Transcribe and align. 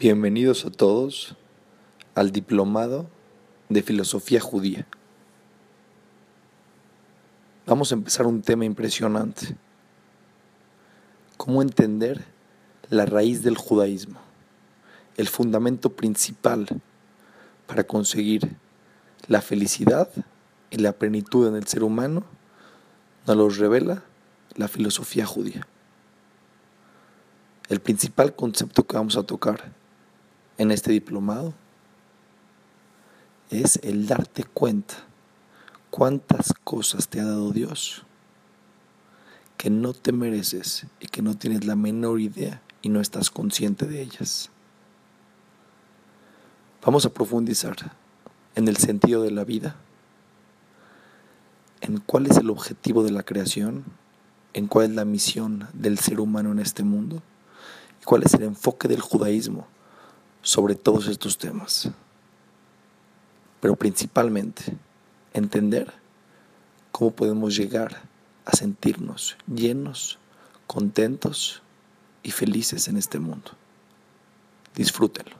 Bienvenidos 0.00 0.64
a 0.64 0.70
todos 0.70 1.36
al 2.14 2.32
Diplomado 2.32 3.06
de 3.68 3.82
Filosofía 3.82 4.40
Judía. 4.40 4.86
Vamos 7.66 7.92
a 7.92 7.96
empezar 7.96 8.26
un 8.26 8.40
tema 8.40 8.64
impresionante. 8.64 9.54
¿Cómo 11.36 11.60
entender 11.60 12.24
la 12.88 13.04
raíz 13.04 13.42
del 13.42 13.58
judaísmo? 13.58 14.18
El 15.18 15.28
fundamento 15.28 15.92
principal 15.92 16.66
para 17.66 17.84
conseguir 17.84 18.56
la 19.28 19.42
felicidad 19.42 20.08
y 20.70 20.78
la 20.78 20.92
plenitud 20.92 21.46
en 21.46 21.56
el 21.56 21.66
ser 21.66 21.82
humano 21.82 22.24
nos 23.26 23.36
lo 23.36 23.50
revela 23.50 24.02
la 24.54 24.66
filosofía 24.66 25.26
judía. 25.26 25.66
El 27.68 27.80
principal 27.80 28.34
concepto 28.34 28.86
que 28.86 28.96
vamos 28.96 29.18
a 29.18 29.24
tocar 29.24 29.78
en 30.60 30.70
este 30.70 30.92
diplomado 30.92 31.54
es 33.48 33.80
el 33.82 34.06
darte 34.06 34.44
cuenta 34.44 34.94
cuántas 35.88 36.52
cosas 36.64 37.08
te 37.08 37.18
ha 37.18 37.24
dado 37.24 37.50
Dios 37.52 38.04
que 39.56 39.70
no 39.70 39.94
te 39.94 40.12
mereces 40.12 40.84
y 41.00 41.06
que 41.06 41.22
no 41.22 41.34
tienes 41.34 41.64
la 41.64 41.76
menor 41.76 42.20
idea 42.20 42.60
y 42.82 42.90
no 42.90 43.00
estás 43.00 43.30
consciente 43.30 43.86
de 43.86 44.02
ellas. 44.02 44.50
Vamos 46.84 47.06
a 47.06 47.14
profundizar 47.14 47.76
en 48.54 48.68
el 48.68 48.76
sentido 48.76 49.22
de 49.22 49.30
la 49.30 49.44
vida, 49.44 49.76
en 51.80 52.00
cuál 52.00 52.26
es 52.26 52.36
el 52.36 52.50
objetivo 52.50 53.02
de 53.02 53.12
la 53.12 53.22
creación, 53.22 53.84
en 54.52 54.66
cuál 54.66 54.90
es 54.90 54.94
la 54.94 55.06
misión 55.06 55.68
del 55.72 55.98
ser 55.98 56.20
humano 56.20 56.52
en 56.52 56.58
este 56.58 56.82
mundo 56.82 57.22
y 58.02 58.04
cuál 58.04 58.24
es 58.24 58.34
el 58.34 58.42
enfoque 58.42 58.88
del 58.88 59.00
judaísmo 59.00 59.66
sobre 60.42 60.74
todos 60.74 61.06
estos 61.08 61.38
temas. 61.38 61.90
Pero 63.60 63.76
principalmente 63.76 64.76
entender 65.32 65.92
cómo 66.92 67.10
podemos 67.10 67.56
llegar 67.56 68.02
a 68.44 68.56
sentirnos 68.56 69.36
llenos, 69.46 70.18
contentos 70.66 71.62
y 72.22 72.30
felices 72.30 72.88
en 72.88 72.96
este 72.96 73.18
mundo. 73.18 73.52
Disfrútenlo. 74.74 75.39